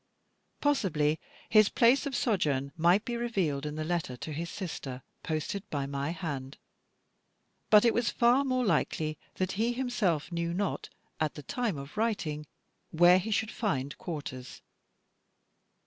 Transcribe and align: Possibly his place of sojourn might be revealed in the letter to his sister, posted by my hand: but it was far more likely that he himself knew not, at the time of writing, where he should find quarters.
Possibly 0.61 1.19
his 1.47 1.69
place 1.69 2.07
of 2.07 2.15
sojourn 2.15 2.71
might 2.75 3.05
be 3.05 3.15
revealed 3.15 3.67
in 3.67 3.75
the 3.75 3.83
letter 3.83 4.17
to 4.17 4.33
his 4.33 4.49
sister, 4.49 5.03
posted 5.21 5.63
by 5.69 5.85
my 5.85 6.09
hand: 6.09 6.57
but 7.69 7.85
it 7.85 7.93
was 7.93 8.09
far 8.09 8.43
more 8.43 8.65
likely 8.65 9.19
that 9.35 9.51
he 9.51 9.73
himself 9.73 10.31
knew 10.31 10.55
not, 10.55 10.89
at 11.19 11.35
the 11.35 11.43
time 11.43 11.77
of 11.77 11.97
writing, 11.97 12.47
where 12.89 13.19
he 13.19 13.29
should 13.29 13.51
find 13.51 13.95
quarters. 13.99 14.63